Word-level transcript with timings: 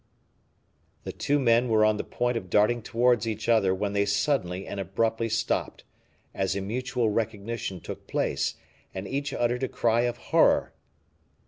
The 1.03 1.11
two 1.11 1.37
men 1.37 1.67
were 1.69 1.85
on 1.85 1.97
the 1.97 2.03
point 2.03 2.35
of 2.35 2.49
darting 2.49 2.81
towards 2.81 3.27
each 3.27 3.47
other 3.47 3.71
when 3.75 3.93
they 3.93 4.07
suddenly 4.07 4.65
and 4.65 4.79
abruptly 4.79 5.29
stopped, 5.29 5.83
as 6.33 6.55
a 6.55 6.59
mutual 6.61 7.09
recognition 7.11 7.79
took 7.79 8.07
place, 8.07 8.55
and 8.95 9.07
each 9.07 9.31
uttered 9.31 9.61
a 9.61 9.67
cry 9.67 10.01
of 10.01 10.17
horror. 10.33 10.73